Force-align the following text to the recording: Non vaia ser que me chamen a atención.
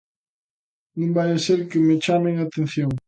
Non 0.99 1.11
vaia 1.17 1.37
ser 1.45 1.59
que 1.73 1.79
me 1.87 1.95
chamen 2.05 2.35
a 2.37 2.43
atención. 2.47 2.91